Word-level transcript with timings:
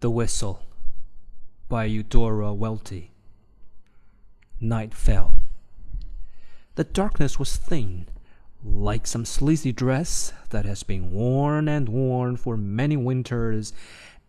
The 0.00 0.10
Whistle 0.10 0.62
by 1.68 1.86
Eudora 1.86 2.54
Welty. 2.54 3.10
Night 4.60 4.94
fell. 4.94 5.34
The 6.76 6.84
darkness 6.84 7.40
was 7.40 7.56
thin, 7.56 8.06
like 8.62 9.08
some 9.08 9.24
sleazy 9.24 9.72
dress 9.72 10.32
that 10.50 10.64
has 10.64 10.84
been 10.84 11.10
worn 11.10 11.66
and 11.66 11.88
worn 11.88 12.36
for 12.36 12.56
many 12.56 12.96
winters 12.96 13.72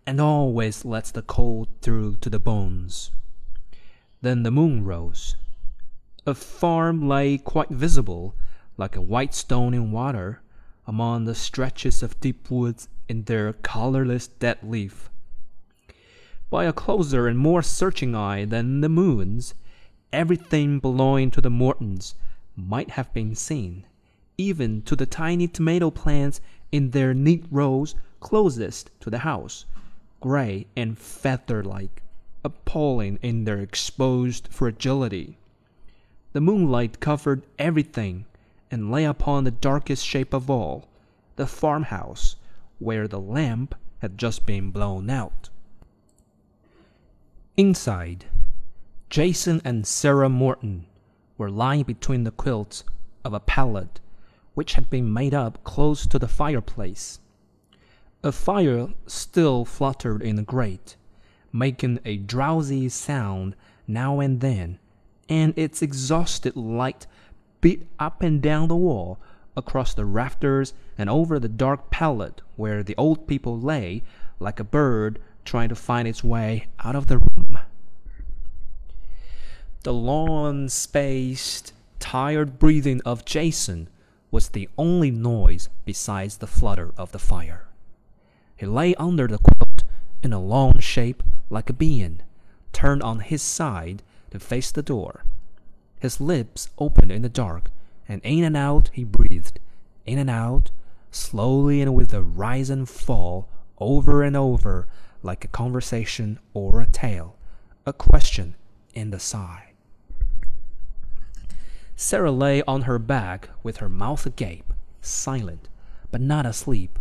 and 0.08 0.20
always 0.20 0.86
lets 0.86 1.12
the 1.12 1.22
cold 1.22 1.68
through 1.84 2.16
to 2.16 2.32
the 2.32 2.40
bones. 2.40 3.12
Then 4.24 4.42
the 4.42 4.50
moon 4.50 4.84
rose. 4.84 5.36
A 6.26 6.34
farm 6.34 7.08
lay 7.08 7.38
quite 7.38 7.70
visible, 7.70 8.34
like 8.76 8.96
a 8.96 9.02
white 9.02 9.36
stone 9.36 9.76
in 9.76 9.92
water, 9.92 10.42
among 10.88 11.26
the 11.26 11.36
stretches 11.36 12.02
of 12.02 12.20
deep 12.20 12.50
woods 12.50 12.88
in 13.08 13.26
their 13.26 13.54
colorless 13.54 14.26
dead 14.26 14.58
leaf. 14.64 15.12
By 16.52 16.66
a 16.66 16.74
closer 16.74 17.28
and 17.28 17.38
more 17.38 17.62
searching 17.62 18.16
eye 18.16 18.44
than 18.44 18.82
the 18.82 18.90
moon's, 18.90 19.54
everything 20.12 20.80
belonging 20.80 21.30
to 21.32 21.42
the 21.42 21.50
Mortons 21.52 22.16
might 22.56 22.90
have 22.92 23.14
been 23.14 23.36
seen, 23.36 23.86
even 24.36 24.82
to 24.82 24.96
the 24.96 25.06
tiny 25.06 25.48
tomato 25.48 25.92
plants 25.92 26.42
in 26.72 26.90
their 26.90 27.14
neat 27.14 27.46
rows 27.52 27.94
closest 28.20 28.90
to 29.00 29.12
the 29.12 29.20
house, 29.20 29.66
gray 30.22 30.66
and 30.76 30.98
feather 30.98 31.64
like, 31.64 32.02
appalling 32.44 33.20
in 33.22 33.44
their 33.44 33.60
exposed 33.60 34.48
fragility. 34.48 35.38
The 36.34 36.42
moonlight 36.42 37.00
covered 37.00 37.44
everything 37.60 38.26
and 38.72 38.92
lay 38.92 39.06
upon 39.06 39.44
the 39.44 39.52
darkest 39.52 40.04
shape 40.04 40.34
of 40.34 40.50
all, 40.50 40.88
the 41.36 41.46
farmhouse, 41.46 42.38
where 42.80 43.08
the 43.08 43.20
lamp 43.20 43.76
had 44.00 44.18
just 44.18 44.48
been 44.48 44.72
blown 44.72 45.12
out. 45.12 45.50
Inside, 47.60 48.24
Jason 49.10 49.62
and 49.66 49.86
Sarah 49.86 50.30
Morton 50.30 50.86
were 51.38 51.52
lying 51.52 51.84
between 51.84 52.24
the 52.24 52.32
quilts 52.32 52.86
of 53.26 53.34
a 53.34 53.42
pallet 53.42 54.00
which 54.54 54.76
had 54.76 54.90
been 54.90 55.12
made 55.12 55.34
up 55.34 55.62
close 55.66 56.08
to 56.08 56.18
the 56.18 56.30
fireplace. 56.30 57.20
A 58.24 58.32
fire 58.32 58.88
still 59.08 59.66
fluttered 59.66 60.22
in 60.22 60.38
the 60.38 60.42
grate, 60.42 60.96
making 61.52 62.00
a 62.06 62.16
drowsy 62.16 62.88
sound 62.88 63.58
now 63.86 64.22
and 64.22 64.40
then, 64.40 64.80
and 65.28 65.54
its 65.58 65.82
exhausted 65.82 66.56
light 66.56 67.08
beat 67.60 67.86
up 68.00 68.22
and 68.22 68.42
down 68.42 68.70
the 68.70 68.76
wall, 68.78 69.20
across 69.58 69.94
the 69.94 70.06
rafters, 70.06 70.74
and 70.98 71.10
over 71.10 71.38
the 71.38 71.50
dark 71.50 71.90
pallet 71.90 72.42
where 72.56 72.84
the 72.84 72.96
old 72.96 73.28
people 73.28 73.60
lay 73.60 74.02
like 74.40 74.62
a 74.62 74.64
bird 74.64 75.20
trying 75.46 75.70
to 75.70 75.76
find 75.76 76.08
its 76.08 76.24
way 76.24 76.68
out 76.80 76.96
of 76.96 77.08
the 77.08 77.18
room. 77.18 77.58
The 79.84 79.94
long 79.94 80.70
spaced, 80.70 81.74
tired 82.00 82.60
breathing 82.60 83.02
of 83.06 83.26
Jason 83.26 83.90
was 84.32 84.50
the 84.50 84.70
only 84.78 85.10
noise 85.12 85.70
besides 85.86 86.38
the 86.38 86.48
flutter 86.48 86.94
of 86.98 87.12
the 87.12 87.20
fire. 87.20 87.68
He 88.56 88.66
lay 88.66 88.94
under 88.96 89.28
the 89.28 89.38
quilt 89.38 89.84
in 90.22 90.34
a 90.34 90.40
long 90.40 90.80
shape 90.80 91.24
like 91.50 91.70
a 91.70 91.74
being, 91.74 92.22
turned 92.74 93.02
on 93.02 93.22
his 93.22 93.42
side 93.42 94.04
to 94.32 94.40
face 94.40 94.72
the 94.72 94.84
door. 94.84 95.24
His 96.00 96.22
lips 96.22 96.70
opened 96.78 97.12
in 97.12 97.22
the 97.22 97.30
dark, 97.30 97.72
and 98.08 98.22
in 98.24 98.44
and 98.44 98.58
out 98.58 98.90
he 98.94 99.04
breathed, 99.04 99.60
in 100.06 100.20
and 100.20 100.30
out, 100.30 100.72
slowly 101.12 101.82
and 101.82 101.96
with 101.96 102.14
a 102.14 102.22
rise 102.22 102.70
and 102.70 102.88
fall, 102.88 103.48
over 103.80 104.24
and 104.24 104.36
over, 104.36 104.88
like 105.24 105.44
a 105.44 105.50
conversation 105.50 106.40
or 106.54 106.82
a 106.82 106.86
tale, 106.86 107.36
a 107.86 107.94
question 107.94 108.56
and 108.96 109.14
a 109.14 109.20
sigh. 109.20 109.74
Sarah 111.96 112.32
lay 112.32 112.62
on 112.64 112.84
her 112.84 112.98
back 112.98 113.50
with 113.62 113.78
her 113.78 113.90
mouth 113.90 114.26
agape, 114.26 114.74
silent, 115.02 115.68
but 116.12 116.22
not 116.22 116.46
asleep. 116.46 116.98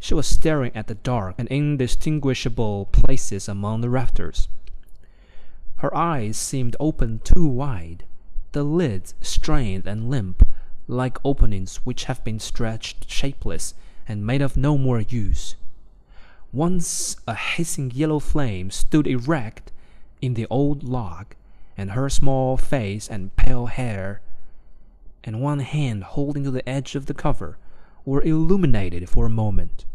She 0.00 0.14
was 0.14 0.26
staring 0.26 0.72
at 0.74 0.88
the 0.88 0.96
dark 0.96 1.36
and 1.38 1.46
indistinguishable 1.48 2.86
places 2.86 3.48
among 3.48 3.80
the 3.80 3.90
rafters. 3.90 4.48
Her 5.76 5.94
eyes 5.96 6.36
seemed 6.36 6.74
open 6.80 7.20
too 7.20 7.46
wide, 7.46 8.04
the 8.50 8.64
lids 8.64 9.14
strained 9.20 9.86
and 9.86 10.10
limp, 10.10 10.46
like 10.88 11.18
openings 11.24 11.76
which 11.84 12.04
have 12.04 12.24
been 12.24 12.40
stretched 12.40 13.08
shapeless 13.08 13.74
and 14.08 14.26
made 14.26 14.42
of 14.42 14.56
no 14.56 14.76
more 14.76 15.00
use. 15.00 15.54
Once 16.52 17.16
a 17.26 17.34
hissing 17.34 17.90
yellow 17.94 18.18
flame 18.18 18.70
stood 18.70 19.06
erect 19.06 19.72
in 20.20 20.34
the 20.34 20.46
old 20.50 20.82
log, 20.82 21.34
and 21.78 21.92
her 21.92 22.10
small 22.10 22.58
face 22.58 23.08
and 23.08 23.34
pale 23.36 23.66
hair, 23.66 24.20
and 25.24 25.40
one 25.40 25.60
hand 25.60 26.04
holding 26.04 26.44
to 26.44 26.50
the 26.50 26.68
edge 26.68 26.94
of 26.94 27.06
the 27.06 27.14
cover, 27.14 27.56
were 28.04 28.22
illuminated 28.22 29.08
for 29.08 29.24
a 29.26 29.30
moment 29.30 29.86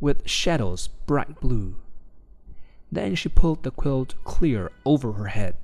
with 0.00 0.26
shadows 0.26 0.88
bright 1.06 1.38
blue. 1.40 1.76
Then 2.90 3.14
she 3.14 3.28
pulled 3.28 3.62
the 3.62 3.70
quilt 3.70 4.14
clear 4.24 4.70
over 4.86 5.14
her 5.14 5.28
head. 5.28 5.56